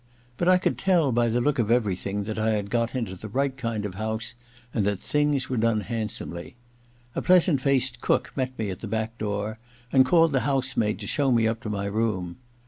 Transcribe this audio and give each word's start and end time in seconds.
But 0.37 0.47
I 0.47 0.57
could 0.57 0.79
tell 0.79 1.11
by 1.11 1.29
the 1.29 1.39
look 1.39 1.59
of 1.59 1.67
124 1.69 2.23
THE 2.23 2.29
LADY'S 2.31 2.33
MAID'S 2.35 2.35
BELL 2.35 2.43
i 2.43 2.47
everything 2.49 2.49
that 2.49 2.49
I 2.49 2.49
had 2.55 2.69
got 2.71 2.95
into 2.95 3.21
the 3.21 3.29
right 3.29 3.55
kind 3.55 3.85
of 3.85 3.93
house, 3.93 4.33
and 4.73 4.85
that 4.87 4.99
things 4.99 5.47
were 5.47 5.57
done 5.57 5.81
handsomely. 5.81 6.55
A 7.13 7.21
pleasant 7.21 7.61
faced 7.61 8.01
cook 8.01 8.33
met 8.35 8.57
me 8.57 8.71
at 8.71 8.79
the 8.79 8.87
back 8.87 9.19
door 9.19 9.59
and 9.91 10.03
called 10.03 10.31
the 10.31 10.39
house 10.39 10.75
maid 10.75 10.97
to 11.01 11.05
show 11.05 11.31
me 11.31 11.47
up 11.47 11.61
to 11.61 11.69
my 11.69 11.85
room. 11.85 12.37